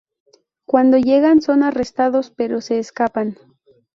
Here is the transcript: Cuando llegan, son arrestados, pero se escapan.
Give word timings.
Cuando 0.65 0.97
llegan, 0.97 1.43
son 1.43 1.61
arrestados, 1.61 2.31
pero 2.31 2.59
se 2.61 2.79
escapan. 2.79 3.37